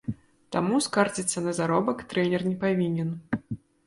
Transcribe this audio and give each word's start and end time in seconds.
Таму 0.53 0.77
скардзіцца 0.85 1.43
на 1.47 1.53
заробак 1.57 2.01
трэнер 2.13 2.41
не 2.47 2.55
павінен. 2.65 3.13